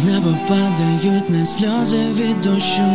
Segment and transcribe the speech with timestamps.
[0.00, 2.92] З неба падають не сльози від дощу,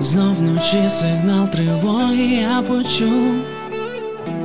[0.00, 3.34] знов вночі сигнал тривоги я почув,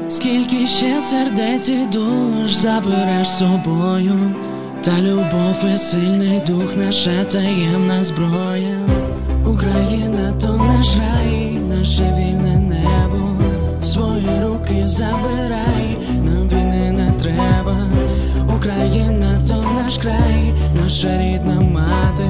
[0.10, 4.36] скільки ще сердець і душ забереш собою,
[4.82, 8.78] та любов і сильний дух наша таємна зброя.
[9.46, 13.44] Україна то наш рай, наше вільне небо,
[13.82, 17.78] свої руки забирай, нам війни не треба.
[18.58, 20.54] Україна то наш край,
[20.84, 22.26] наша рідна мати.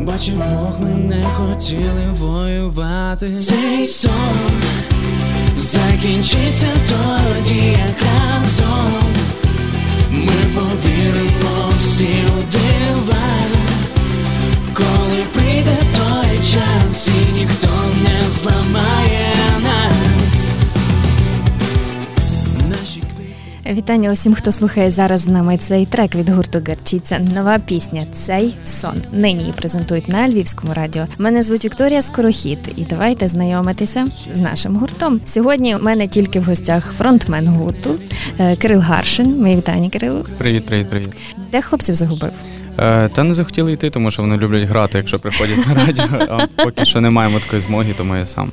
[0.00, 3.34] Бачив Бог, ми не хотіли воювати.
[3.36, 4.52] Цей сон
[5.58, 8.92] закінчиться тоді, як разом.
[10.10, 12.52] Ми повіримо всі у
[23.92, 27.18] Вітання усім, хто слухає зараз з нами цей трек від гурту Гарчиця.
[27.34, 29.02] Нова пісня Цей сон.
[29.12, 31.06] Нині її презентують на Львівському радіо.
[31.18, 35.20] Мене звуть Вікторія Скорохід, і давайте знайомитися з нашим гуртом.
[35.24, 37.94] Сьогодні у мене тільки в гостях фронтмен гурту
[38.38, 39.40] е, Кирил Гаршин.
[39.40, 40.26] Моє вітання, Кирилу.
[40.38, 41.10] Привіт, привіт, привіт.
[41.52, 42.30] Де хлопців загубив?
[42.78, 46.04] Е, та не захотіли йти, тому що вони люблять грати, якщо приходять на радіо.
[46.28, 48.52] А поки що не маємо такої змоги, тому я сам.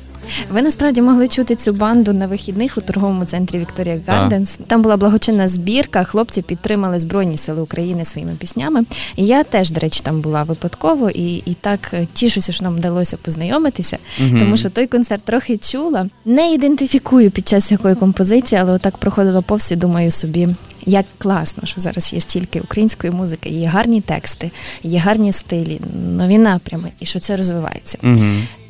[0.50, 4.58] Ви насправді могли чути цю банду на вихідних у торговому центрі Вікторія Гарденс.
[4.66, 6.04] Там була благочинна збірка.
[6.04, 8.84] Хлопці підтримали Збройні Сили України своїми піснями.
[9.16, 12.76] І я теж, до речі, там була випадково і, і так е, тішуся, що нам
[12.76, 14.38] вдалося познайомитися, Мгм.
[14.38, 16.06] тому що той концерт трохи чула.
[16.24, 20.48] Не ідентифікую під час якої композиції, але отак проходила повз і думаю собі.
[20.86, 24.50] Як класно, що зараз є стільки української музики, є гарні тексти,
[24.82, 27.98] є гарні стилі, нові напрями, і що це розвивається.
[28.02, 28.24] Угу.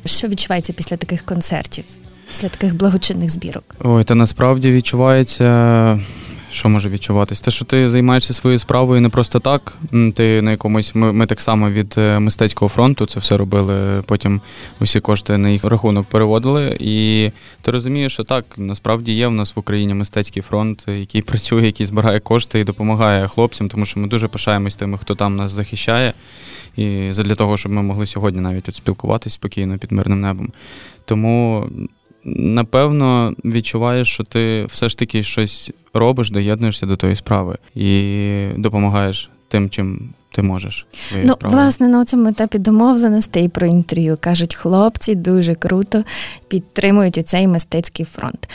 [0.05, 1.83] Що відчувається після таких концертів,
[2.27, 3.63] після таких благочинних збірок?
[3.79, 5.99] Ой, та насправді відчувається.
[6.51, 7.41] Що може відчуватись?
[7.41, 9.77] Те, що ти займаєшся своєю справою не просто так.
[10.15, 14.01] Ти на якомусь ми, ми так само від е, мистецького фронту це все робили.
[14.01, 14.41] Потім
[14.79, 16.77] усі кошти на їх рахунок переводили.
[16.79, 17.29] І
[17.61, 21.85] ти розумієш, що так насправді є в нас в Україні мистецький фронт, який працює, який
[21.85, 26.13] збирає кошти і допомагає хлопцям, тому що ми дуже пишаємось тими, хто там нас захищає.
[26.75, 30.51] І для того, щоб ми могли сьогодні навіть тут спілкуватись спокійно під мирним небом.
[31.05, 31.69] Тому
[32.25, 39.29] напевно відчуваєш, що ти все ж таки щось робиш, доєднуєшся до тої справи і допомагаєш
[39.47, 40.85] тим, чим ти можеш.
[41.23, 41.61] Ну, справою.
[41.61, 46.03] власне, на цьому етапі домовленостей про інтерв'ю кажуть, хлопці дуже круто
[46.47, 48.49] підтримують у цей мистецький фронт.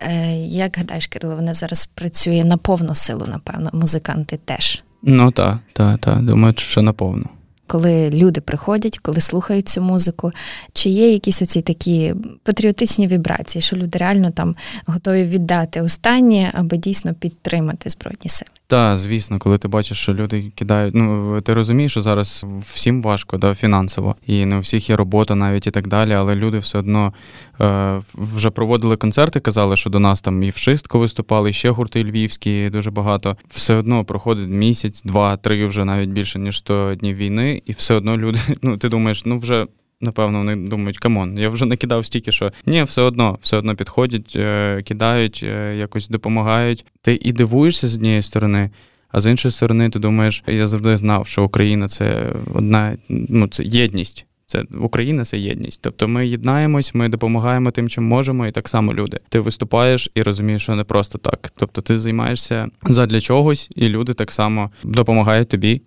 [0.00, 4.82] Е, як гадаєш, Кирило, вона зараз працює на повну силу, напевно, музиканти теж.
[5.02, 6.22] Ну так, так, так.
[6.22, 7.28] Думаю, що наповну.
[7.66, 10.32] Коли люди приходять, коли слухають цю музику,
[10.72, 14.56] чи є якісь оці такі патріотичні вібрації, що люди реально там
[14.86, 18.55] готові віддати останнє, аби дійсно підтримати збройні сили?
[18.68, 20.94] Так, звісно, коли ти бачиш, що люди кидають.
[20.94, 25.34] Ну ти розумієш, що зараз всім важко, да, фінансово, і не у всіх є робота
[25.34, 26.12] навіть і так далі.
[26.12, 27.12] Але люди все одно
[27.60, 31.70] е, вже проводили концерти, казали, що до нас там і в шистку виступали, і ще
[31.70, 33.36] гурти львівські, дуже багато.
[33.48, 37.94] Все одно проходить місяць, два, три, вже навіть більше ніж 100 днів війни, і все
[37.94, 38.38] одно люди.
[38.62, 39.66] Ну ти думаєш, ну вже.
[40.00, 43.76] Напевно, вони думають, come on, я вже накидав стільки, що ні, все одно, все одно
[43.76, 46.84] підходять, е, кидають, е, якось допомагають.
[47.02, 48.70] Ти і дивуєшся з однієї сторони,
[49.08, 53.64] а з іншої сторони, ти думаєш, я завжди знав, що Україна це одна, ну це
[53.64, 54.26] єдність.
[54.56, 55.80] Це Україна це єдність.
[55.82, 59.20] Тобто ми єднаємось, ми допомагаємо тим, чим можемо, і так само люди.
[59.28, 61.52] Ти виступаєш і розумієш, що не просто так.
[61.56, 65.82] Тобто ти займаєшся задля чогось, і люди так само допомагають тобі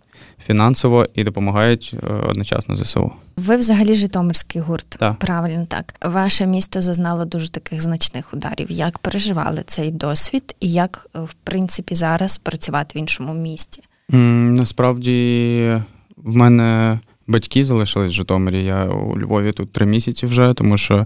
[0.46, 3.12] фінансово і допомагають е, одночасно ЗСУ.
[3.38, 4.90] Ви взагалі Житомирський гурт.
[4.90, 5.16] Так.
[5.20, 5.94] Правильно так.
[6.06, 8.72] Ваше місто зазнало дуже таких значних ударів.
[8.72, 13.84] Як переживали цей досвід, і як, е, в принципі, зараз працювати в іншому місті?
[14.10, 15.82] Насправді
[16.18, 18.64] в мене батьки залишились в Житомирі.
[18.64, 21.06] Я у Львові тут три місяці вже, тому що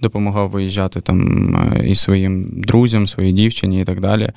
[0.00, 4.30] допомагав виїжджати там е, і своїм друзям, своїй дівчині і так далі.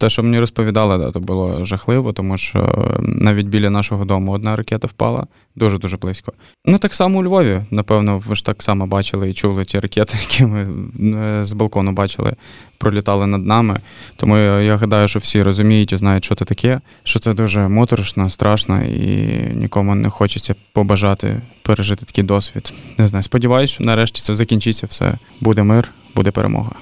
[0.00, 4.32] Те, що мені розповідали, да, то було жахливо, тому що е, навіть біля нашого дому
[4.32, 6.32] одна ракета впала дуже-дуже близько.
[6.66, 10.18] Ну, так само у Львові, напевно, ви ж так само бачили і чули ті ракети,
[10.30, 10.68] які ми
[11.16, 12.32] е, з балкону бачили,
[12.78, 13.80] пролітали над нами.
[14.16, 18.30] Тому я, гадаю, що всі розуміють і знають, що це таке, що це дуже моторошно,
[18.30, 22.74] страшно, і нікому не хочеться побажати пережити такий досвід.
[22.98, 25.14] Не знаю, сподіваюся, що нарешті це закінчиться все.
[25.40, 26.72] Буде мир, буде перемога.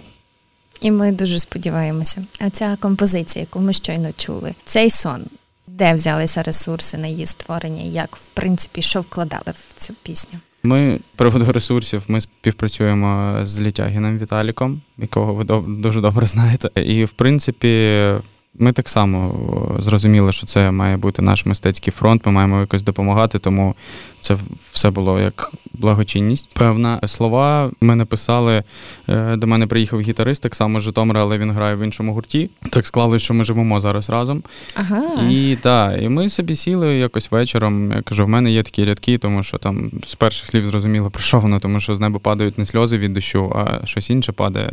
[0.80, 2.24] І ми дуже сподіваємося.
[2.40, 5.24] А ця композиція, яку ми щойно чули, цей сон,
[5.66, 10.38] де взялися ресурси на її створення, як в принципі що вкладали в цю пісню?
[10.62, 16.70] Ми приводу ресурсів ми співпрацюємо з Літягіним Віталіком, якого ви дуже добре знаєте.
[16.82, 18.12] І в принципі,
[18.58, 19.34] ми так само
[19.78, 22.26] зрозуміли, що це має бути наш мистецький фронт.
[22.26, 23.74] Ми маємо якось допомагати, тому
[24.20, 24.36] це
[24.72, 26.50] все було як благочинність.
[26.54, 28.62] Певна слова ми написали.
[29.08, 32.50] Е, до мене приїхав гітарист, так само з Житомира, але він грає в іншому гурті.
[32.70, 34.42] Так склалось, що ми живемо зараз разом.
[34.74, 35.28] Ага.
[35.30, 37.92] І так, і ми собі сіли якось вечором.
[37.92, 41.22] Я кажу, в мене є такі рядки, тому що там з перших слів зрозуміло про
[41.22, 44.72] що воно, тому що з неба падають не сльози від дощу, а щось інше падає,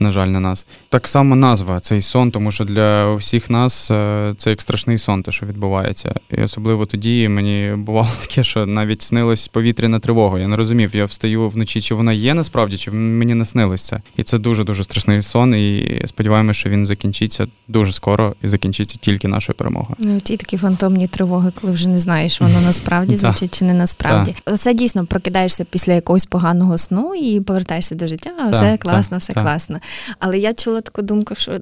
[0.00, 0.66] на жаль, на нас.
[0.88, 5.22] Так само назва цей сон, тому що для всіх нас е, це як страшний сон,
[5.22, 6.14] те, що відбувається.
[6.30, 10.38] І особливо тоді мені бувало таке, що навіть снилась повітряна тривога.
[10.38, 14.00] Я не розумів, я встаю вночі, чи вона є насправді, чи мені не снилось це.
[14.16, 15.54] І це дуже дуже страшний сон.
[15.54, 19.96] І сподіваємося, що він закінчиться дуже скоро і закінчиться тільки нашою перемогою.
[19.98, 24.34] Ну ті такі фантомні тривоги, коли вже не знаєш, воно насправді звучить чи не насправді.
[24.58, 28.30] Це дійсно прокидаєшся після якогось поганого сну і повертаєшся до життя.
[28.52, 29.78] Все класно, все класно.
[30.18, 31.52] Але я чула таку думку, що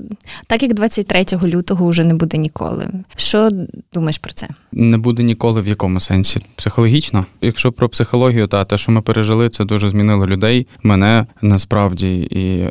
[0.46, 2.88] так як 23 лютого вже не буде ніколи.
[3.16, 3.50] Що
[3.92, 4.48] думаєш про це?
[4.72, 7.26] Не буде ніколи в якому сенсі психологічно.
[7.40, 10.66] Якщо про психологію, та те, що ми пережили, це дуже змінило людей.
[10.82, 12.70] Мене насправді, і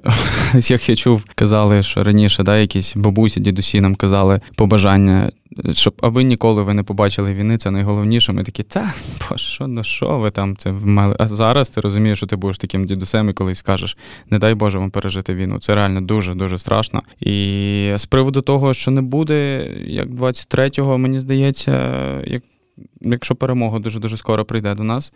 [0.73, 5.31] як я чув, казали, що раніше да, якісь бабусі, дідусі нам казали побажання
[5.74, 8.33] щоб аби ніколи ви не побачили війни, це найголовніше.
[8.33, 8.94] Ми такі, та
[9.36, 11.15] що ну що ви там це вмели?
[11.19, 13.98] А зараз ти розумієш, що ти будеш таким дідусем і колись скажеш,
[14.30, 15.59] не дай Боже вам пережити війну.
[15.59, 17.01] Це реально дуже дуже страшно.
[17.19, 21.92] І з приводу того, що не буде, як 23-го, мені здається,
[22.25, 22.44] як
[23.01, 25.13] якщо перемога дуже дуже скоро прийде до нас,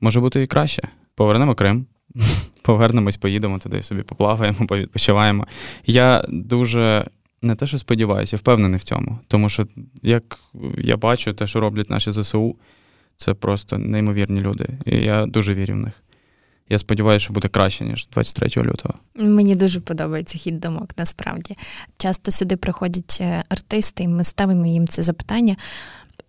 [0.00, 0.82] може бути і краще.
[1.14, 1.86] Повернемо Крим.
[2.62, 5.46] Повернемось, поїдемо туди, собі поплаваємо, повідпочиваємо.
[5.86, 7.04] Я дуже
[7.42, 9.18] не те, що сподіваюся, впевнений в цьому.
[9.28, 9.66] Тому що,
[10.02, 10.38] як
[10.78, 12.56] я бачу, те, що роблять наші ЗСУ,
[13.16, 14.68] це просто неймовірні люди.
[14.86, 15.92] І я дуже вірю в них.
[16.68, 18.94] Я сподіваюся, що буде краще, ніж 23 лютого.
[19.14, 21.56] Мені дуже подобається хід думок, насправді.
[21.96, 25.56] Часто сюди приходять е, артисти, і ми ставимо їм це запитання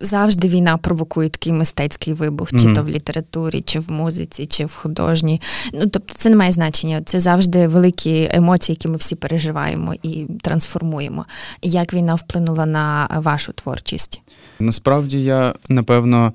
[0.00, 2.74] завжди війна провокує такий мистецький вибух, чи mm-hmm.
[2.74, 5.40] то в літературі, чи в музиці, чи в художній.
[5.72, 7.02] Ну тобто, це не має значення.
[7.04, 11.26] Це завжди великі емоції, які ми всі переживаємо і трансформуємо.
[11.62, 14.20] Як війна вплинула на вашу творчість?
[14.60, 16.32] Насправді я напевно.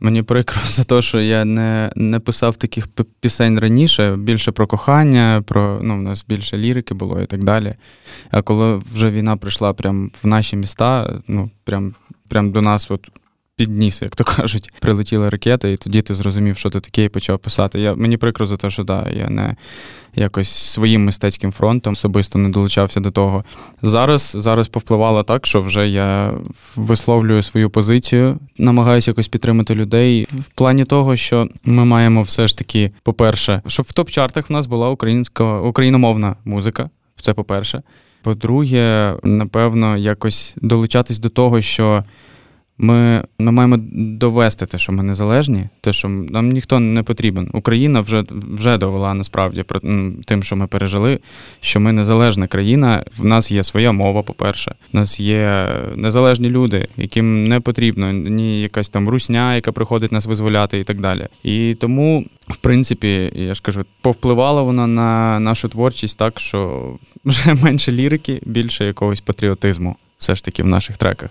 [0.00, 2.88] Мені прикро за те, що я не не писав таких
[3.20, 7.74] пісень раніше, більше про кохання, про ну, в нас більше лірики було і так далі.
[8.30, 11.94] А коли вже війна прийшла прямо в наші міста, ну прям
[12.28, 13.08] прям до нас от
[13.56, 17.38] підніс, як то кажуть, прилетіли ракети, і тоді ти зрозумів, що ти таке, і почав
[17.38, 17.80] писати.
[17.80, 19.56] Я, Мені прикро за те, що да, я не
[20.16, 23.44] якось своїм мистецьким фронтом особисто не долучався до того.
[23.82, 26.32] Зараз зараз повпливало так, що вже я
[26.76, 32.58] висловлюю свою позицію, намагаюся якось підтримати людей в плані того, що ми маємо все ж
[32.58, 36.90] таки, по-перше, щоб в топ-чартах в нас була українська україномовна музика.
[37.20, 37.82] Це по-перше.
[38.24, 42.04] По-друге, напевно, якось долучатись до того, що
[42.78, 47.50] ми ми маємо довести те, що ми незалежні, те, що нам ніхто не потрібен.
[47.52, 49.80] Україна вже вже довела насправді про
[50.24, 51.18] тим, що ми пережили,
[51.60, 53.04] що ми незалежна країна.
[53.18, 54.22] В нас є своя мова.
[54.22, 60.12] По-перше, в нас є незалежні люди, яким не потрібно ні якась там русня, яка приходить
[60.12, 61.26] нас визволяти, і так далі.
[61.42, 66.90] І тому, в принципі, я ж кажу, повпливала вона на нашу творчість так, що
[67.24, 71.30] вже менше лірики, більше якогось патріотизму, все ж таки в наших треках.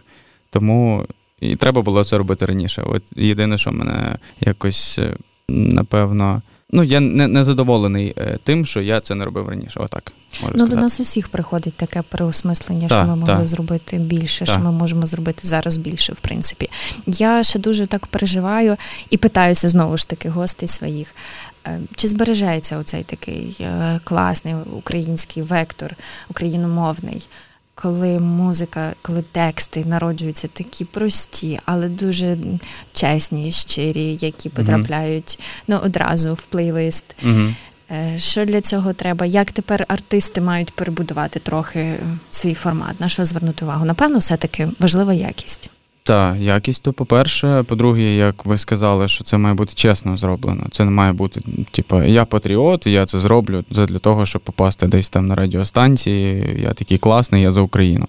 [0.50, 1.06] Тому.
[1.44, 2.84] І треба було це робити раніше.
[2.86, 5.16] От єдине, що мене якось, е,
[5.50, 9.80] напевно, ну я не, не задоволений е, тим, що я це не робив раніше.
[9.80, 10.14] Отак.
[10.42, 10.76] Можу ну, сказати.
[10.76, 13.48] до нас усіх приходить таке переосмислення, та, що ми могли та.
[13.48, 14.52] зробити більше, та.
[14.52, 16.70] що ми можемо зробити зараз більше, в принципі.
[17.08, 18.78] Я ще дуже так переживаю
[19.10, 21.16] і питаюся знову ж таки гостей своїх.
[21.68, 23.68] Е, чи збережеться оцей такий
[24.04, 25.96] класний український вектор,
[26.30, 27.28] україномовний?
[27.75, 32.38] Коли музика, коли тексти народжуються такі прості, але дуже
[32.94, 35.63] чесні, щирі, які потрапляють mm-hmm.
[35.68, 37.03] ну, одразу в плейлист.
[37.25, 37.53] Mm-hmm.
[38.18, 39.25] Що для цього треба?
[39.25, 41.96] Як тепер артисти мають перебудувати трохи
[42.32, 43.00] свій формат?
[43.00, 43.86] На що звернути увагу?
[43.86, 45.70] Напевно, все-таки важлива якість.
[46.05, 47.63] Так, якість, то по-перше.
[47.67, 50.67] По-друге, як ви сказали, що це має бути чесно зроблено.
[50.72, 51.41] Це не має бути,
[51.72, 56.55] типу, я патріот, я це зроблю для того, щоб попасти десь там на радіостанції.
[56.63, 58.07] Я такий класний, я за Україну.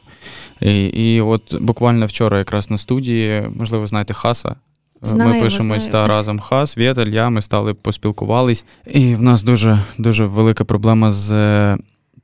[0.60, 4.54] І і от буквально вчора, якраз на студії, можливо, знаєте, Хаса.
[5.02, 8.64] Знаємо, ми пишемо та разом хас, Вєтель, я, ми стали поспілкувались.
[8.86, 11.30] І в нас дуже дуже велика проблема з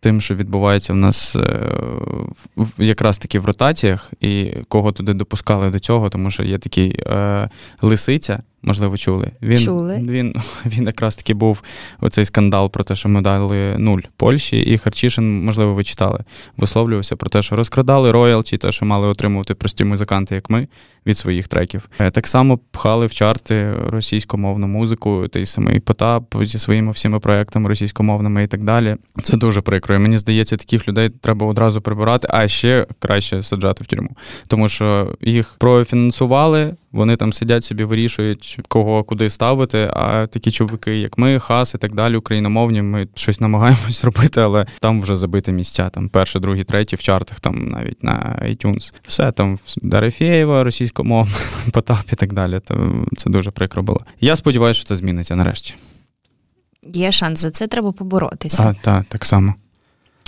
[0.00, 1.70] тим, що відбувається в нас е,
[2.78, 7.50] якраз таки в ротаціях, і кого туди допускали до цього, тому що є такий е,
[7.82, 9.30] лисиця, Можливо, чули.
[9.42, 10.00] Він чули.
[10.08, 10.34] він,
[10.66, 11.62] він якраз таки був
[12.00, 16.18] оцей скандал про те, що ми дали нуль Польщі, і Харчишин, можливо, ви читали,
[16.56, 20.68] висловлювався про те, що розкрадали роялті, те, що мали отримувати прості музиканти, як ми,
[21.06, 21.88] від своїх треків.
[21.98, 27.68] Е, так само пхали в чарти російськомовну музику, той самий Потап зі своїми всіми проектами
[27.68, 28.96] російськомовними і так далі.
[29.22, 29.94] Це дуже прикро.
[29.94, 34.68] І Мені здається, таких людей треба одразу прибирати, а ще краще саджати в тюрму, тому
[34.68, 36.74] що їх профінансували.
[36.92, 39.90] Вони там сидять собі, вирішують, кого куди ставити.
[39.92, 44.66] А такі чоловіки, як ми, хас і так далі, україномовні, ми щось намагаємось робити, але
[44.80, 45.88] там вже забити місця.
[45.88, 48.92] Там перше, другі, треті в чартах, там навіть на iTunes.
[49.02, 51.34] Все там Дарефєєва, російськомовна,
[51.72, 52.60] Потап і так далі.
[52.64, 54.00] То це дуже прикро було.
[54.20, 55.74] Я сподіваюся, що це зміниться нарешті.
[56.82, 58.62] Є шанс за це треба поборотися.
[58.62, 59.54] Так, так, так само.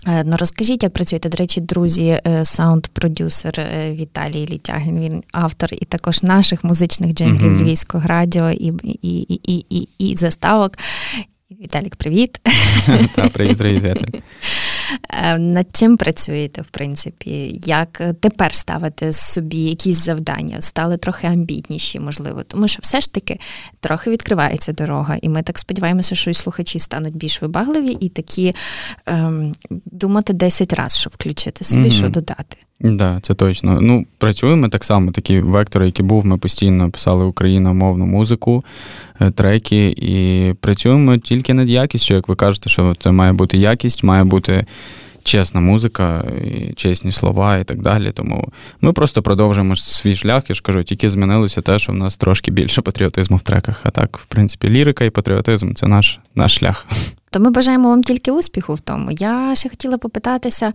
[0.06, 1.28] Е, ну розкажіть, як працюєте.
[1.28, 5.00] До речі, друзі, саунд-продюсер е, Віталій Літягін.
[5.00, 7.64] Він автор і також наших музичних джинглів mm-hmm.
[7.64, 10.72] Львівського радіо і і, і, і, і заставок.
[11.60, 12.40] Віталік, привіт.
[13.14, 13.84] Так, привіт, привіт.
[13.84, 13.96] Е,
[15.38, 17.60] над чим працюєте, в принципі?
[17.64, 20.60] Як тепер ставите собі якісь завдання?
[20.60, 23.38] Стали трохи амбітніші, можливо, тому що все ж таки
[23.80, 28.54] трохи відкривається дорога, і ми так сподіваємося, що і слухачі стануть більш вибагливі і такі
[29.06, 31.90] ем, думати 10 разів, що включити собі, mm-hmm.
[31.90, 32.56] що додати.
[32.82, 33.80] Так, да, це точно.
[33.80, 38.64] Ну, працюємо так само, такі вектори, які був, ми постійно писали україномовну музику,
[39.20, 44.04] е, треки, і працюємо тільки над якістю, як ви кажете, що це має бути якість,
[44.04, 44.66] має бути
[45.24, 48.12] чесна музика, і чесні слова і так далі.
[48.12, 48.48] Тому
[48.80, 52.50] ми просто продовжуємо свій шлях, я ж кажу, тільки змінилося те, що в нас трошки
[52.50, 53.80] більше патріотизму в треках.
[53.84, 56.86] А так, в принципі, лірика і патріотизм це наш, наш шлях.
[57.30, 59.10] То ми бажаємо вам тільки успіху в тому.
[59.10, 60.72] Я ще хотіла попитатися,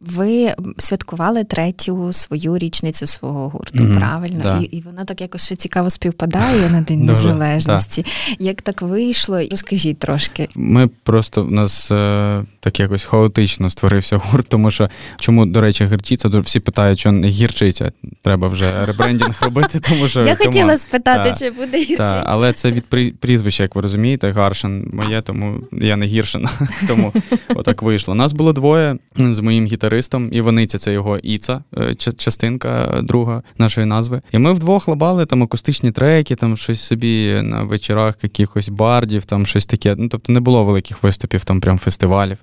[0.00, 4.40] ви святкували третю свою річницю свого гурту, mm-hmm, правильно?
[4.42, 4.58] Да.
[4.58, 8.02] І і вона так якось ще цікаво співпадає на День Дуже, Незалежності.
[8.02, 8.44] Да.
[8.44, 9.40] Як так вийшло?
[9.50, 10.48] Розкажіть трошки.
[10.54, 14.90] Ми просто в нас е, так якось хаотично створився гурт, тому що
[15.20, 17.92] чому, до речі, гірчиця, всі питають, що не гірчиця.
[18.22, 22.22] Треба вже ребрендінг робити, тому що я хотіла спитати, чи буде гірчиця.
[22.26, 22.84] Але це від
[23.20, 26.46] прізвища, як ви розумієте, Гаршин моє, тому я не гіршин.
[26.88, 27.12] Тому
[27.54, 28.14] отак вийшло.
[28.14, 33.86] Нас було двоє з моїм гітаром гітаристом, Іваниця це його Іца, е, частинка друга нашої
[33.86, 34.20] назви.
[34.32, 39.46] І ми вдвох лабали там акустичні треки, там щось собі на вечорах якихось бардів, там
[39.46, 39.94] щось таке.
[39.98, 42.38] Ну тобто не було великих виступів, там прям фестивалів.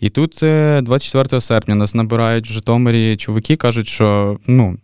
[0.00, 0.38] І тут
[0.82, 4.76] 24 е, серпня нас набирають в Житомирі чоловіки, кажуть, що ну,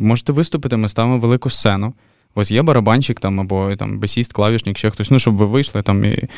[0.00, 1.94] можете виступити, ми ставимо велику сцену.
[2.34, 5.10] Ось є барабанщик там або там басіст, клавішник, ще хтось.
[5.10, 6.28] Ну, щоб ви вийшли там і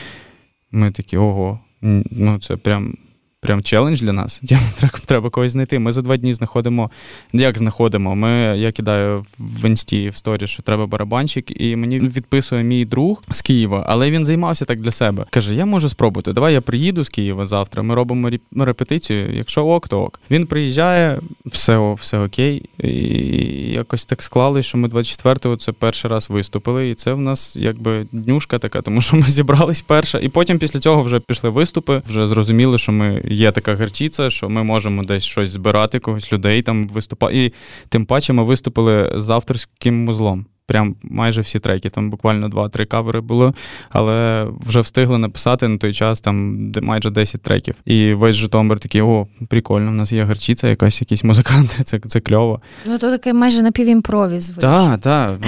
[0.72, 2.94] ми такі, ого, ну це прям
[3.40, 4.42] прям челендж для нас.
[5.06, 5.78] Треба когось знайти.
[5.78, 6.90] Ми за два дні знаходимо.
[7.32, 8.14] Як знаходимо?
[8.16, 13.22] Ми, Я кидаю в інсті в сторі, що треба барабанщик, і мені відписує мій друг
[13.30, 15.26] з Києва, але він займався так для себе.
[15.30, 16.32] Каже: Я можу спробувати.
[16.32, 17.82] Давай я приїду з Києва завтра.
[17.82, 19.36] Ми робимо репетицію.
[19.36, 20.20] Якщо ок, то ок.
[20.30, 22.62] Він приїжджає, все все окей.
[22.78, 22.88] І
[23.72, 26.90] якось так склали, що ми 24-го це перший раз виступили.
[26.90, 30.18] І це в нас якби днюшка така, тому що ми зібрались перша.
[30.18, 32.02] І потім після цього вже пішли виступи.
[32.06, 36.62] Вже зрозуміли, що ми є така гарчиця, що ми можемо десь щось збирати, когось людей
[36.62, 37.44] там виступати.
[37.44, 37.52] І
[37.88, 41.90] тим паче ми виступили з авторським музлом прям майже всі треки.
[41.90, 43.54] Там буквально два-три кавери було,
[43.90, 47.74] але вже встигли написати на той час там майже 10 треків.
[47.84, 52.20] І весь Житомир такий: о, прикольно, в нас є гарчиця, якась якісь музиканти, це це
[52.20, 52.60] кльово.
[52.86, 54.50] Ну то таке майже напівімпровіз.
[54.50, 55.38] Так, так.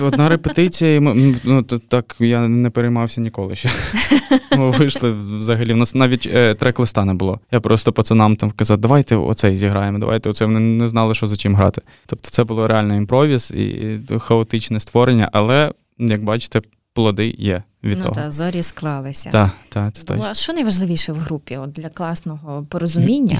[0.00, 1.00] Одна репетиція,
[1.44, 3.68] ну так я не переймався ніколи ще.
[4.58, 5.72] Ми вийшли взагалі.
[5.72, 7.40] В нас навіть е, трек листа не було.
[7.52, 10.44] Я просто пацанам там казав, давайте оцей зіграємо, давайте оце.
[10.44, 11.82] Вони не знали, що за чим грати.
[12.06, 16.60] Тобто це було реально імпровіз і хаот хаотичне створення, але, як бачите,
[16.92, 18.14] плоди є від ну, того.
[18.14, 19.30] та, зорі склалися.
[19.30, 20.24] Так, та, це точно.
[20.30, 23.38] А що найважливіше в групі От для класного порозуміння?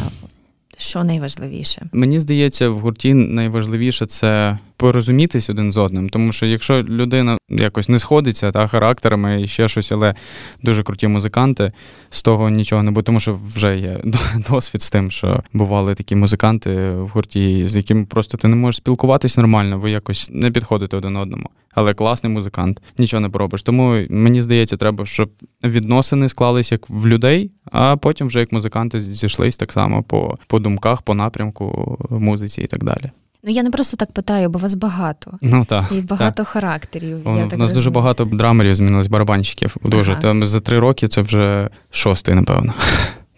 [0.77, 1.87] Що найважливіше?
[1.93, 6.09] Мені здається, в гурті найважливіше це порозумітись один з одним.
[6.09, 10.15] Тому що якщо людина якось не сходиться та характерами і ще щось, але
[10.63, 11.73] дуже круті музиканти,
[12.11, 14.01] з того нічого не буде, тому що вже є
[14.51, 18.77] досвід з тим, що бували такі музиканти в гурті, з якими просто ти не можеш
[18.77, 21.51] спілкуватись нормально, ви якось не підходите один одному.
[21.75, 23.63] Але класний музикант, нічого не поробиш.
[23.63, 25.31] Тому мені здається, треба, щоб
[25.65, 30.59] відносини склались як в людей, а потім вже як музиканти зійшлись так само по, по
[30.63, 33.11] думках, по напрямку музиці і так далі.
[33.45, 35.39] Ну я не просто так питаю, бо вас багато.
[35.43, 35.85] Ну так.
[35.93, 36.49] І багато так.
[36.49, 37.21] характерів.
[37.25, 39.77] я У нас так дуже багато драмерів змінилось, барабанщиків.
[39.85, 40.13] Дуже.
[40.13, 40.21] Ага.
[40.21, 42.75] Там за три роки це вже шостий, напевно.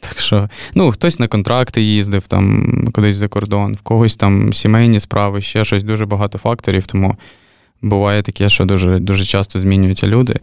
[0.09, 5.01] Так що, ну, хтось на контракти їздив там кудись за кордон, в когось там сімейні
[5.01, 6.87] справи, ще щось, дуже багато факторів.
[6.87, 7.17] Тому
[7.83, 10.35] буває таке, що дуже дуже часто змінюються люди,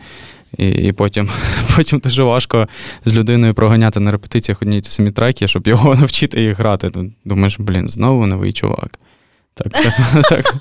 [0.57, 1.29] і і потім
[1.75, 2.67] потім дуже важко
[3.05, 6.89] з людиною проганяти на репетиціях одні ті самі треки, щоб його навчити їх грати.
[6.89, 8.99] Ти думаєш, блін, знову новий чувак.
[9.53, 10.55] Так, так, так.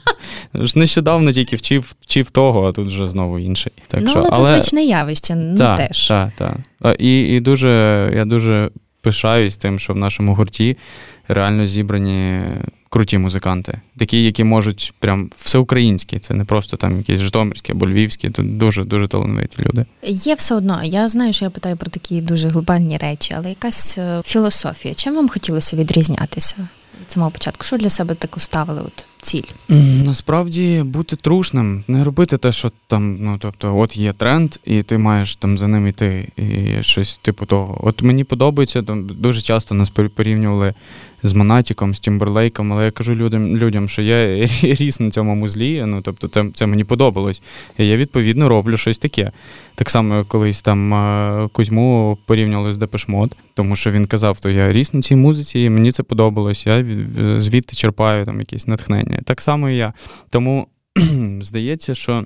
[0.55, 3.73] Ж нещодавно тільки вчив вчив того, а тут вже знову інший.
[3.87, 6.09] Так, Ну, що, але це звичне явище, ну та, теж.
[6.09, 6.57] Так, так.
[6.99, 7.69] І і дуже,
[8.17, 8.71] я дуже
[9.01, 10.77] пишаюсь тим, що в нашому гурті
[11.29, 12.41] реально зібрані
[12.91, 18.31] круті музиканти, такі, які можуть прям всеукраїнські, це не просто там якісь житомирські або львівські,
[18.31, 19.87] тут дуже дуже талановиті люди.
[20.03, 20.81] Є все одно.
[20.85, 24.95] Я знаю, що я питаю про такі дуже глобальні речі, але якась е, філософія.
[24.95, 26.57] Чим вам хотілося відрізнятися
[27.01, 27.65] від самого початку?
[27.65, 29.43] Що для себе таку ставили от ціль?
[30.05, 34.99] Насправді бути трушним, не робити те, що там, ну тобто, от є тренд, і ти
[34.99, 37.81] маєш там за ним йти, і щось типу того.
[37.83, 40.75] От мені подобається, там дуже часто нас порівнювали
[41.23, 45.85] з Монатіком, з Тімберлейком, але я кажу людям, людям, що я ріс на цьому музлі,
[45.87, 47.43] ну тобто це це мені подобалось.
[47.79, 49.33] І я відповідно роблю щось таке.
[49.75, 54.73] Так само, колись там Кузьму порівнювали з Depeche Mode, тому що він казав, то я
[54.73, 56.67] ріс на цій музиці, і мені це подобалось.
[56.67, 56.85] Я
[57.39, 59.10] звідти черпаю там якісь натхнення.
[59.25, 59.93] Так само і я.
[60.31, 60.67] Тому
[61.41, 62.25] здається, що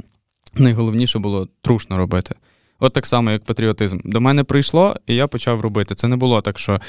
[0.54, 2.34] найголовніше було трушно робити.
[2.80, 3.98] От так само, як патріотизм.
[4.04, 5.94] До мене прийшло, і я почав робити.
[5.94, 6.80] Це не було так, що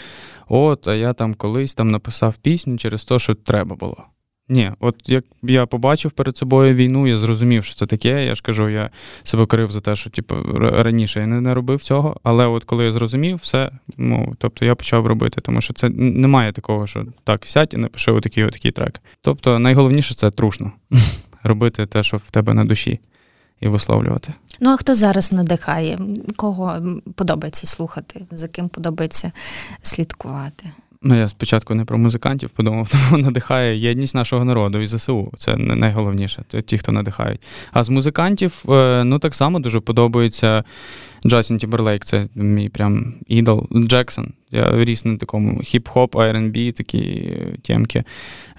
[0.48, 4.04] от, а я там колись там написав пісню через те, що треба було.
[4.50, 8.26] Ні, от як я побачив перед собою війну, я зрозумів, що це таке.
[8.26, 8.90] Я ж кажу, я
[9.24, 12.18] себе корив за те, що типу, раніше я не, не робив цього.
[12.24, 16.52] Але от коли я зрозумів, все, ну тобто я почав робити, тому що це немає
[16.52, 19.02] такого, що так, сядь і напиши отакий отакий трек.
[19.22, 20.72] Тобто найголовніше це трушно
[21.44, 23.00] робити те, що в тебе на душі,
[23.62, 24.34] і висловлювати.
[24.60, 26.00] Ну, а хто зараз надихає?
[26.36, 26.78] Кого
[27.16, 29.32] подобається слухати, за ким подобається
[29.82, 30.66] слідкувати?
[31.08, 35.32] Ну, я спочатку не про музикантів подумав, тому надихає єдність нашого народу і ЗСУ.
[35.38, 37.42] Це найголовніше, це ті, хто надихають.
[37.72, 38.64] А з музикантів,
[39.04, 40.64] ну так само дуже подобається
[41.26, 43.68] Джастін Тімберлейк, це мій прям ідол.
[43.76, 44.34] Джексон.
[44.52, 47.32] Я ріс на такому хіп-хоп, R&B, такі
[47.62, 48.04] тємки.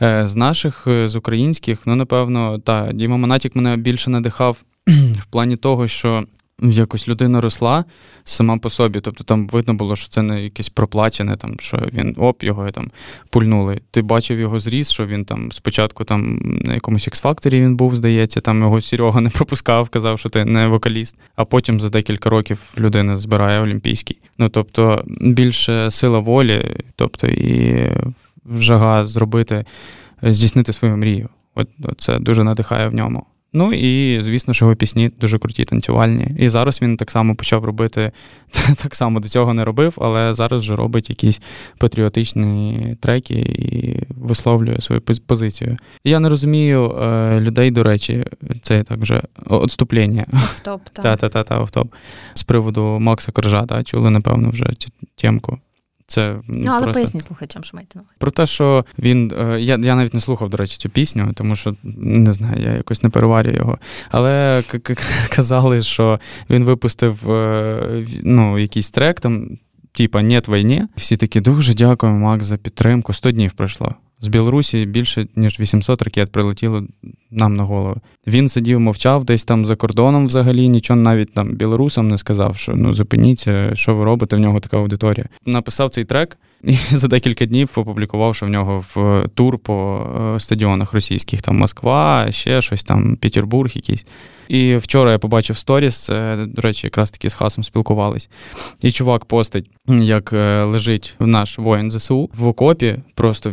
[0.03, 4.63] Е, з наших, е, з українських, ну, напевно, та, Діма Монатік мене більше надихав
[5.21, 6.25] в плані того, що
[6.63, 7.85] якось людина росла
[8.25, 9.01] сама по собі.
[9.01, 12.91] Тобто там видно було, що це не якесь проплачене, там, що він оп, його там
[13.31, 13.81] пульнули.
[13.91, 18.41] Ти бачив його зріс, що він там спочатку там на якомусь X-факторі він був, здається,
[18.41, 22.59] там його Серега не пропускав, казав, що ти не вокаліст, а потім за декілька років
[22.79, 24.19] людина збирає Олімпійський.
[24.39, 27.89] Ну тобто більше сила волі, тобто і
[28.55, 29.65] жага зробити,
[30.23, 31.29] здійснити свою мрію.
[31.55, 33.27] От це дуже надихає в ньому.
[33.53, 36.35] Ну і, звісно, що його пісні дуже круті, танцювальні.
[36.39, 38.13] І зараз він так само почав робити,
[38.83, 41.41] так само до цього не робив, але зараз вже робить якісь
[41.79, 45.77] патріотичні треки і висловлює свою позицію.
[46.05, 48.25] Я не розумію е, людей, до речі,
[48.63, 50.27] це так вже відступлення.
[50.33, 50.81] Автоп.
[50.93, 51.95] Та-та-та, автоп.
[52.35, 55.59] З приводу Макса Коржа, та, чули, напевно, вже цю тємку.
[56.07, 56.93] Це ну, але просто...
[56.93, 58.17] поясні слухачам, що маєте на увазі.
[58.19, 59.33] Про те, що він.
[59.39, 62.73] Е, я я навіть не слухав, до речі, цю пісню, тому що не знаю, я
[62.73, 63.79] якось не переварюю його.
[64.11, 64.63] Але
[65.31, 69.59] казали, що він випустив е, ну, якийсь трек там,
[69.93, 70.87] типа «Нет війні».
[70.97, 73.13] Всі такі дуже дякуємо, Макс, за підтримку.
[73.13, 73.95] 100 днів пройшло.
[74.21, 76.83] З Білорусі більше ніж 800 ракет прилетіло
[77.31, 77.97] нам на голову.
[78.27, 82.73] Він сидів, мовчав десь там за кордоном взагалі, нічого навіть там білорусам не сказав, що
[82.77, 85.27] ну зупиніться, що ви робите, в нього така аудиторія.
[85.47, 90.41] Написав цей трек і за декілька днів опублікував, що в нього в тур по е,
[90.41, 94.07] стадіонах російських, там Москва, ще щось там, Петербург якийсь.
[94.49, 96.09] І вчора я побачив сторіс,
[96.47, 98.31] до речі, якраз таки з хасом спілкувались.
[98.83, 103.53] І чувак постить, як е, лежить наш воїн ЗСУ в окопі, просто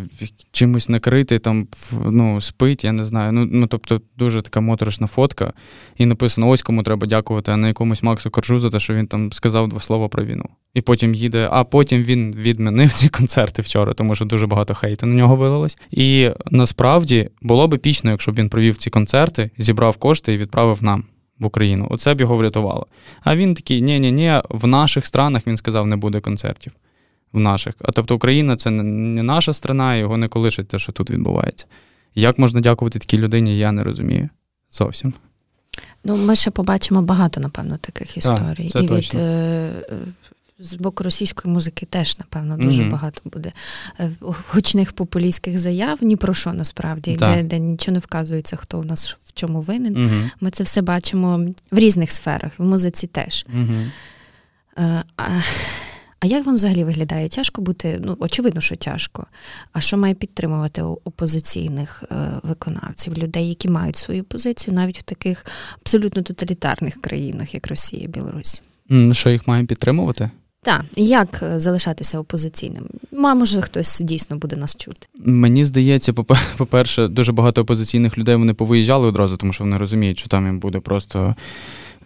[0.52, 1.68] чимось накритий, там
[2.06, 3.32] ну, спить, я не знаю.
[3.32, 5.54] Ну, ну тобто, дуже така моторошна фотка.
[5.98, 9.08] І написано: ось кому треба дякувати, а на якомусь Максу Коржу за те, що він
[9.08, 10.46] там сказав два слова про війну.
[10.74, 15.06] І потім їде, а потім він відмінив ці концерти вчора, тому що дуже багато хейту
[15.06, 15.78] на нього вилилось.
[15.92, 20.84] І насправді було б епічно, якщо б він провів ці концерти, зібрав кошти і відправив
[20.84, 21.04] нам
[21.40, 21.88] в Україну.
[21.90, 22.88] Оце б його врятувало.
[23.24, 26.74] А він такий: ні ні ні в наших странах він сказав, не буде концертів.
[27.34, 27.74] В наших.
[27.82, 31.66] А тобто Україна це не наша страна, і його не колишить те, що тут відбувається.
[32.16, 34.30] Як можна дякувати такій людині, я не розумію.
[34.72, 35.14] Зовсім.
[36.04, 38.64] Ну, ми ще побачимо багато, напевно, таких історій.
[38.64, 39.20] Так, це і точно.
[39.20, 39.72] від е,
[40.60, 42.92] з боку російської музики теж, напевно, дуже mm-hmm.
[42.92, 43.52] багато буде
[44.00, 48.84] е, гучних популістських заяв, ні про що насправді, де де нічого не вказується, хто у
[48.84, 49.96] нас в чому винен.
[49.96, 50.30] Mm-hmm.
[50.42, 53.46] Ми це все бачимо в різних сферах, в музиці теж.
[53.56, 53.90] Mm-hmm.
[55.18, 55.42] А,
[56.24, 57.30] А як вам взагалі виглядає?
[57.30, 58.00] Тяжко бути?
[58.04, 59.28] Ну, очевидно, що тяжко.
[59.74, 65.46] А що має підтримувати опозиційних е, виконавців, людей, які мають свою позицію навіть в таких
[65.82, 68.62] абсолютно тоталітарних країнах, як Росія, Білорусь?
[69.12, 70.30] Що їх має підтримувати?
[70.64, 72.84] Так, як е, залишатися опозиційним?
[73.12, 75.08] Ма, може, хтось дійсно буде нас чути.
[75.26, 76.14] Мені здається,
[76.58, 80.60] по-перше, дуже багато опозиційних людей вони повиїжджали одразу, тому що вони розуміють, що там їм
[80.60, 81.36] буде просто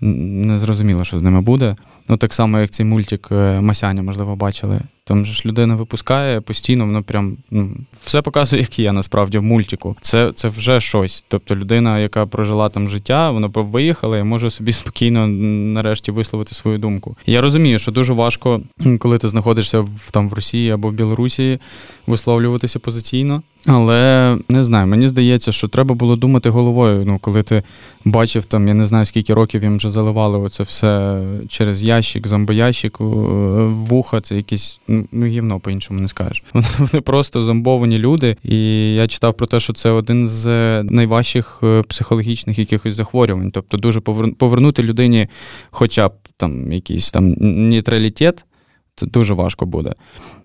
[0.02, 1.76] незрозуміло, що з ними буде.
[2.10, 4.82] Ну, так само, як цей мультик е, Масяня, можливо, бачили.
[5.08, 7.72] Там же ж людина випускає постійно, воно прям ну,
[8.04, 9.96] все показує, як є насправді в мультику.
[10.02, 11.26] Це це вже щось.
[11.28, 16.78] Тобто людина, яка прожила там життя, вона виїхала і може собі спокійно нарешті висловити свою
[16.78, 17.16] думку.
[17.26, 18.62] Я розумію, що дуже важко,
[19.00, 21.60] коли ти знаходишся в там в Росії або в Білорусі,
[22.08, 23.42] висловлюватися позиційно.
[23.66, 27.04] Але не знаю, мені здається, що треба було думати головою.
[27.06, 27.64] Ну, коли ти
[28.06, 33.00] бачив там, я не знаю скільки років їм вже заливали оце все через ящик, зомбоящик,
[33.00, 34.80] вуха, це якісь
[35.12, 36.44] ну гівно по-іншому не скажеш.
[36.54, 38.38] Вони просто зомбовані люди.
[38.44, 40.48] І я читав про те, що це один з
[40.84, 43.52] найважчих е, психологічних якихось захворювань.
[43.52, 44.02] Тобто, дуже
[44.38, 45.28] повернути людині,
[45.72, 47.30] хоча б там якийсь там
[47.70, 48.46] нейтралітет,
[49.06, 49.94] дуже важко буде.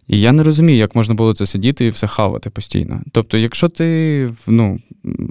[0.09, 3.03] І я не розумію, як можна було це сидіти і все хавати постійно.
[3.13, 4.79] Тобто, якщо ти ну,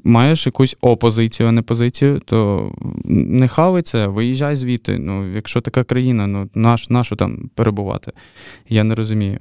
[0.04, 2.72] маєш якусь опозицію, а не позицію, то
[3.06, 4.98] не хавай це, виїжджай звідти.
[5.00, 8.12] Ну, Якщо така країна, ну наш, нашу там перебувати?
[8.70, 9.40] Я не розумію.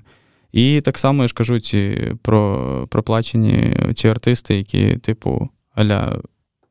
[0.52, 6.20] І так само я ж кажу ці про проплачені ці артисти, які, типу, аля,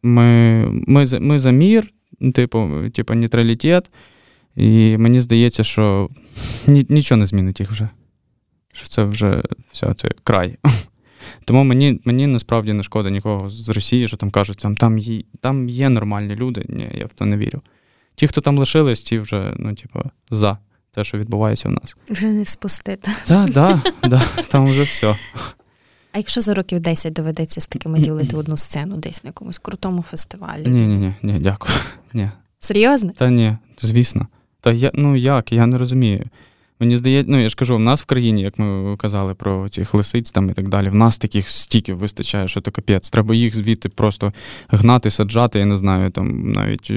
[0.03, 1.91] ми ми, ми за мір,
[2.33, 3.91] типу, типу, нейтралітет,
[4.59, 6.09] і мені здається, що
[6.67, 7.89] нічого не змінить їх вже
[8.79, 10.57] що це вже все, це край.
[11.45, 15.23] Тому мені мені насправді не шкода нікого з Росії, що там кажуть, там там є,
[15.41, 16.65] там є нормальні люди.
[16.69, 17.61] Ні, я в то не вірю.
[18.15, 20.57] Ті, хто там лишились, ті вже, ну, типу, за
[20.91, 21.97] те, що відбувається у нас.
[22.09, 23.11] Вже не спустити.
[23.27, 25.15] Так, да, да, там вже все.
[26.11, 30.01] А якщо за років 10 доведеться з такими ділити одну сцену десь на якомусь крутому
[30.01, 30.63] фестивалі?
[30.67, 31.73] Ні, ні, ні, ні, дякую.
[32.13, 32.29] Ні.
[32.59, 33.11] Серйозно?
[33.17, 34.27] Та ні, звісно.
[34.61, 36.25] Та я ну як, я не розумію.
[36.79, 39.93] Мені здається, ну я ж кажу, в нас в країні, як ми казали про цих
[39.93, 43.09] лисиць там і так далі, в нас таких стіків вистачає, що то капець.
[43.09, 44.33] Треба їх звідти просто
[44.69, 46.91] гнати, саджати, я не знаю, там навіть.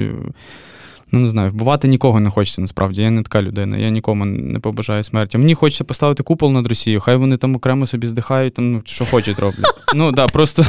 [1.13, 3.01] Ну, не знаю, вбивати нікого не хочеться насправді.
[3.01, 5.37] Я не така людина, я нікому не побажаю смерті.
[5.37, 9.05] Мені хочеться поставити купол над Росією, хай вони там окремо собі здихають, там, ну, що
[9.05, 9.65] хочуть роблять.
[9.95, 10.65] Ну да, просто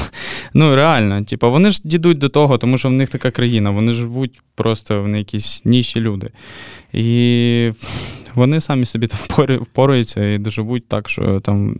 [0.54, 3.92] ну реально, типу, вони ж дідуть до того, тому що в них така країна, вони
[3.92, 6.30] живуть просто вони якісь ніші люди.
[6.92, 7.70] І
[8.34, 11.76] вони самі собі там впораються і доживуть так, що там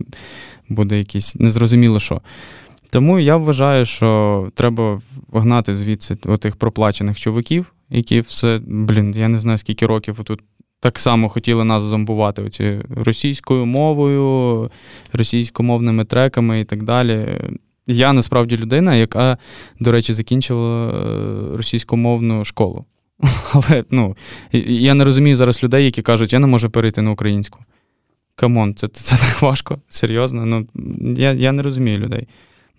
[0.69, 2.21] буде якийсь незрозуміло що.
[2.95, 9.39] Тому я вважаю, що треба вгнати звідси отих проплачених чуваків, які все, блін, я не
[9.39, 10.41] знаю, скільки років тут
[10.79, 14.71] так само хотіли нас зомбувати оці російською мовою,
[15.13, 17.41] російськомовними треками і так далі.
[17.87, 19.37] Я насправді людина, яка,
[19.79, 22.85] до речі, закінчила е, російськомовну школу.
[23.53, 24.17] Але ну,
[24.67, 27.59] я не розумію зараз людей, які кажуть, я не можу перейти на українську.
[28.35, 30.45] Come on, це це так важко, серйозно.
[30.45, 30.67] Ну,
[31.17, 32.27] Я я не розумію людей.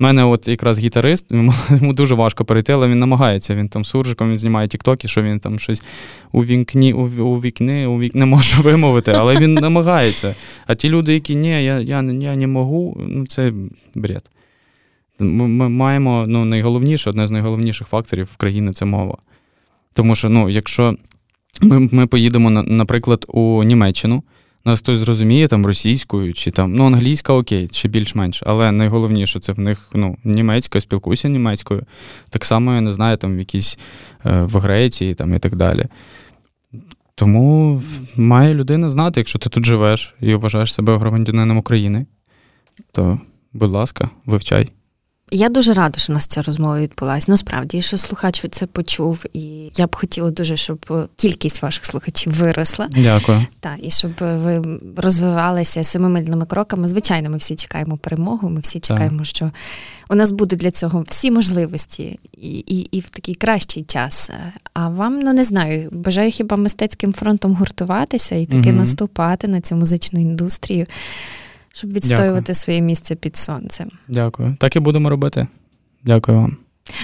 [0.00, 1.26] У мене от якраз гітарист,
[1.70, 3.54] йому, дуже важко перейти, але він намагається.
[3.54, 5.82] Він там суржиком він знімає тіктоки, що він там щось
[6.32, 8.14] у вікні, у, у вікни, у вік...
[8.14, 10.34] не може вимовити, але він намагається.
[10.66, 13.52] А ті люди, які ні, я я, я не можу, ну це
[13.94, 14.22] бред.
[15.18, 19.16] Ми маємо ну, найголовніше, одне з найголовніших факторів в країні це мова.
[19.92, 20.96] Тому що, ну, якщо
[21.60, 24.22] ми ми поїдемо, наприклад, у Німеччину,
[24.66, 29.52] нас хтось зрозуміє там російською чи там, ну, англійська окей, ще більш-менш, але найголовніше це
[29.52, 31.82] в них ну, німецька, спілкуюся німецькою.
[32.30, 33.78] Так само, я не знаю, там в якійсь
[34.26, 35.84] е, в Греції там, і так далі.
[37.14, 37.82] Тому
[38.16, 42.06] має людина знати, якщо ти тут живеш і вважаєш себе громадянином України,
[42.92, 43.20] то,
[43.52, 44.68] будь ласка, вивчай.
[45.30, 47.30] Я дуже рада, що у нас ця розмова відбулася.
[47.30, 52.88] Насправді, що слухач це почув, і я б хотіла дуже, щоб кількість ваших слухачів виросла.
[52.90, 53.46] Дякую.
[53.60, 56.88] Так, і щоб ви розвивалися семимильними кроками.
[56.88, 58.48] Звичайно, ми всі чекаємо перемогу.
[58.48, 59.26] Ми всі чекаємо, так.
[59.26, 59.50] що
[60.08, 64.30] у нас будуть для цього всі можливості і, і, і в такий кращий час.
[64.74, 68.78] А вам ну не знаю, бажаю хіба мистецьким фронтом гуртуватися і таки угу.
[68.78, 70.86] наступати на цю музичну індустрію
[71.76, 72.54] щоб відстоювати Дякую.
[72.54, 73.90] своє місце під сонцем.
[74.08, 74.56] Дякую.
[74.60, 75.46] Так і будемо робити.
[76.04, 76.56] Дякую вам.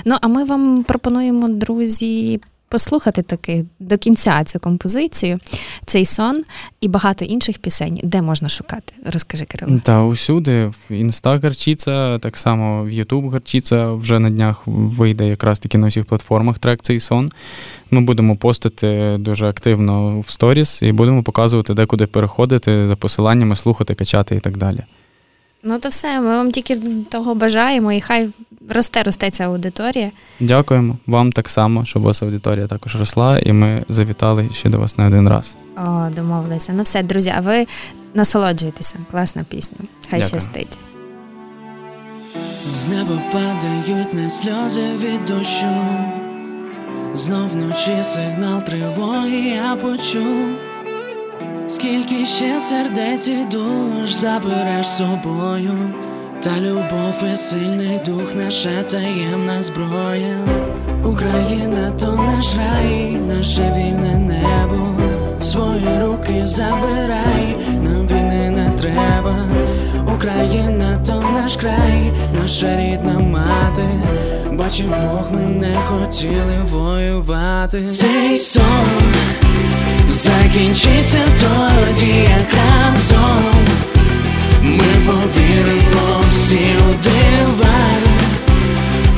[0.05, 2.41] Ну, а ми вам пропонуємо, друзі,
[2.73, 5.39] послухати таки до кінця цю композицію,
[5.87, 6.45] цей сон
[6.81, 8.93] і багато інших пісень, де можна шукати?
[9.13, 9.81] Розкажи, Кирило.
[9.85, 15.59] Та усюди, в інста Гарчіца, так само в Ютуб Гарчіца вже на днях вийде якраз
[15.59, 17.33] таки на усіх платформах трек цей сон.
[17.91, 23.57] Ми будемо постити дуже активно в сторіс і будемо показувати, де куди переходити за посиланнями,
[23.57, 24.81] слухати, качати і так далі.
[25.65, 26.77] Ну, то все, ми вам тільки
[27.09, 28.29] того бажаємо, і хай
[28.69, 30.11] росте, росте ця аудиторія.
[30.41, 34.79] Дякуємо вам так само, щоб у вас аудиторія також росла, і ми завітали ще до
[34.79, 35.57] вас не один раз.
[35.77, 36.73] О, домовилися.
[36.73, 37.67] Ну все, друзі, а ви
[38.15, 38.99] насолоджуєтеся.
[39.11, 39.77] Класна пісня.
[40.11, 40.41] Хай Дякую.
[40.41, 40.79] щастить.
[42.69, 45.85] З неба падають не сльози від дощу,
[47.15, 50.49] знов вночі сигнал тривоги я почув,
[51.73, 55.95] скільки ще сердець і душ забереш собою,
[56.43, 60.37] та любов і сильний дух наша таємна зброя.
[61.05, 65.01] Україна то наш рай, наше вільне небо,
[65.41, 69.49] свої руки забирай, нам війни не треба.
[70.15, 73.85] Україна то наш край, наша рідна мати.
[74.53, 77.87] Бачив Бог, ми не хотіли воювати.
[77.87, 78.63] Цей сон
[80.13, 83.45] закінчиться тоді, як разом.
[84.63, 87.79] Ми повіримо всі у дива,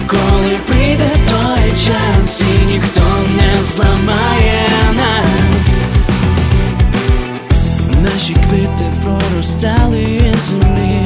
[0.06, 3.02] коли прийде той час, і ніхто
[3.36, 5.78] не зламає нас.
[8.02, 11.00] Наші квіти проростали із землі,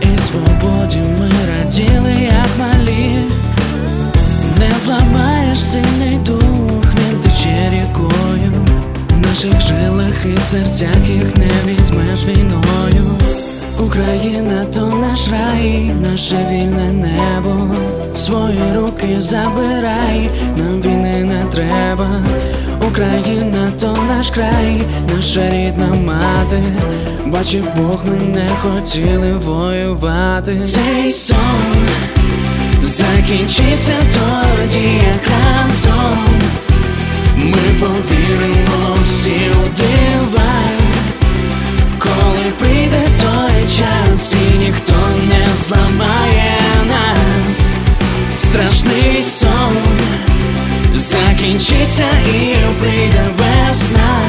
[0.00, 3.24] і свободі ми раділи, як малі.
[4.58, 5.21] Не зламаєш
[10.82, 13.12] і їх не візьмеш війною.
[13.80, 17.74] Україна то наш рай, наше вільне небо.
[18.14, 22.22] Свої руки забирай, нам війни не треба.
[22.88, 24.82] Україна то наш край,
[25.16, 26.62] наша рідна мати.
[27.26, 30.60] Бачив Бог, ми не хотіли воювати.
[30.60, 31.36] Цей сон
[32.82, 36.18] закінчиться тоді, як разом.
[37.36, 39.68] Ми повіримо всі у
[41.98, 44.92] коли прийде той час, і ніхто
[45.28, 47.58] не зламає нас.
[48.36, 49.76] Страшний сон
[50.94, 54.20] закінчиться і прийде весна,